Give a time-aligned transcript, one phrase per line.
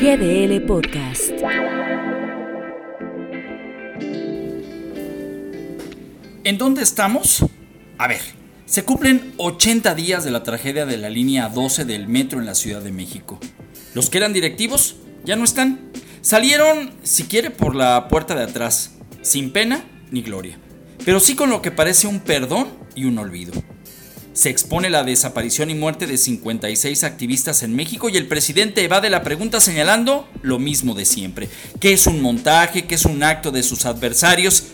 [0.00, 1.30] GDL Podcast.
[6.42, 7.44] ¿En dónde estamos?
[7.98, 8.22] A ver,
[8.64, 12.54] se cumplen 80 días de la tragedia de la línea 12 del metro en la
[12.54, 13.38] Ciudad de México.
[13.92, 15.90] Los que eran directivos ya no están.
[16.22, 20.58] Salieron, si quiere, por la puerta de atrás, sin pena ni gloria,
[21.04, 23.52] pero sí con lo que parece un perdón y un olvido.
[24.32, 29.10] Se expone la desaparición y muerte de 56 activistas en México y el presidente evade
[29.10, 31.48] la pregunta señalando lo mismo de siempre,
[31.80, 34.66] que es un montaje, que es un acto de sus adversarios,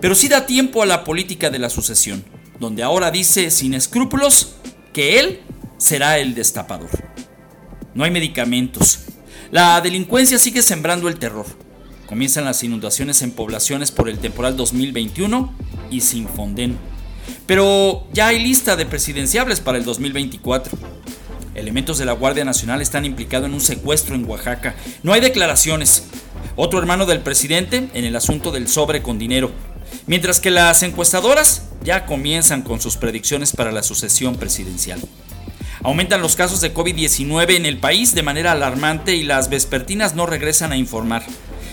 [0.00, 2.22] pero sí da tiempo a la política de la sucesión,
[2.58, 4.56] donde ahora dice sin escrúpulos
[4.92, 5.40] que él
[5.78, 6.90] será el destapador.
[7.94, 9.00] No hay medicamentos.
[9.50, 11.46] La delincuencia sigue sembrando el terror.
[12.06, 15.54] Comienzan las inundaciones en poblaciones por el temporal 2021
[15.90, 16.89] y sin Fonden
[17.46, 20.76] pero ya hay lista de presidenciables para el 2024.
[21.54, 24.74] Elementos de la Guardia Nacional están implicados en un secuestro en Oaxaca.
[25.02, 26.04] No hay declaraciones.
[26.56, 29.50] Otro hermano del presidente en el asunto del sobre con dinero.
[30.06, 35.00] Mientras que las encuestadoras ya comienzan con sus predicciones para la sucesión presidencial.
[35.82, 40.26] Aumentan los casos de COVID-19 en el país de manera alarmante y las vespertinas no
[40.26, 41.24] regresan a informar.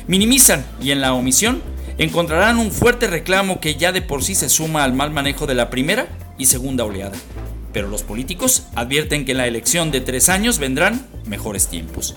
[0.08, 1.62] Minimizan y en la omisión
[1.98, 5.56] encontrarán un fuerte reclamo que ya de por sí se suma al mal manejo de
[5.56, 7.18] la primera y segunda oleada.
[7.74, 12.16] Pero los políticos advierten que en la elección de tres años vendrán mejores tiempos.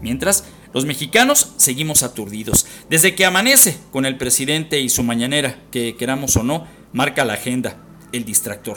[0.00, 2.66] Mientras, los mexicanos seguimos aturdidos.
[2.90, 7.34] Desde que amanece con el presidente y su mañanera, que queramos o no, marca la
[7.34, 7.78] agenda,
[8.12, 8.76] el distractor.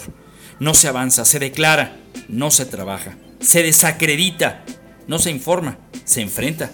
[0.59, 4.63] No se avanza, se declara, no se trabaja, se desacredita,
[5.07, 6.71] no se informa, se enfrenta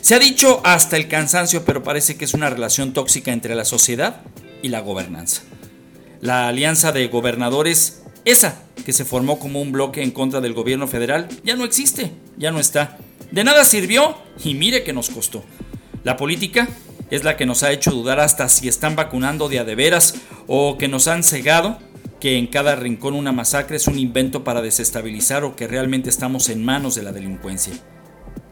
[0.00, 3.64] se ha dicho hasta el cansancio, pero parece que es una relación tóxica entre la
[3.64, 4.22] sociedad
[4.62, 5.42] y la gobernanza.
[6.20, 10.86] La alianza de gobernadores, esa que se formó como un bloque en contra del gobierno
[10.86, 12.98] federal, ya no existe, ya no está.
[13.30, 15.44] De nada sirvió y mire que nos costó.
[16.02, 16.68] La política
[17.10, 20.14] es la que nos ha hecho dudar hasta si están vacunando de a de veras
[20.46, 21.78] o que nos han cegado
[22.20, 26.48] que en cada rincón una masacre es un invento para desestabilizar o que realmente estamos
[26.48, 27.74] en manos de la delincuencia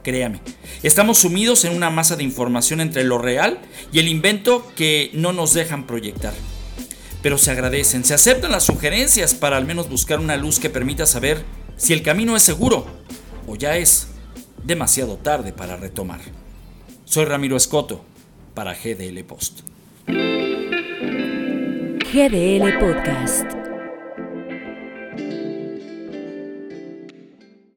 [0.08, 0.41] créame.
[0.82, 3.58] Estamos sumidos en una masa de información entre lo real
[3.92, 6.32] y el invento que no nos dejan proyectar.
[7.20, 11.04] Pero se agradecen, se aceptan las sugerencias para al menos buscar una luz que permita
[11.04, 11.44] saber
[11.76, 12.86] si el camino es seguro
[13.47, 14.08] o ya es
[14.64, 16.20] demasiado tarde para retomar.
[17.04, 18.02] Soy Ramiro Escoto
[18.54, 19.60] para GDL Post.
[22.14, 23.57] GDL Podcast.